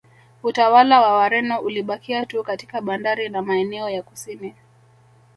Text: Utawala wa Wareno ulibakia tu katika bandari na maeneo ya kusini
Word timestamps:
Utawala 0.43 1.01
wa 1.01 1.13
Wareno 1.13 1.59
ulibakia 1.59 2.25
tu 2.25 2.43
katika 2.43 2.81
bandari 2.81 3.29
na 3.29 3.41
maeneo 3.41 3.89
ya 3.89 4.03
kusini 4.03 4.55